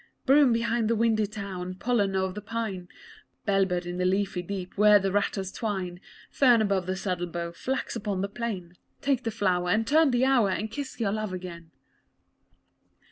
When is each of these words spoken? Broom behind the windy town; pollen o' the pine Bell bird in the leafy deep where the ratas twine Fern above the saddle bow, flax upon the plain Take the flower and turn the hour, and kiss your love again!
Broom 0.25 0.51
behind 0.51 0.89
the 0.89 0.95
windy 0.95 1.27
town; 1.27 1.75
pollen 1.75 2.15
o' 2.15 2.31
the 2.31 2.41
pine 2.41 2.87
Bell 3.45 3.65
bird 3.65 3.85
in 3.85 3.99
the 3.99 4.05
leafy 4.05 4.41
deep 4.41 4.75
where 4.75 4.97
the 4.97 5.11
ratas 5.11 5.51
twine 5.51 5.99
Fern 6.31 6.59
above 6.59 6.87
the 6.87 6.95
saddle 6.95 7.27
bow, 7.27 7.51
flax 7.51 7.95
upon 7.95 8.21
the 8.21 8.27
plain 8.27 8.73
Take 9.03 9.21
the 9.25 9.29
flower 9.29 9.69
and 9.69 9.85
turn 9.85 10.09
the 10.09 10.25
hour, 10.25 10.49
and 10.49 10.71
kiss 10.71 10.99
your 10.99 11.11
love 11.11 11.33
again! 11.33 11.69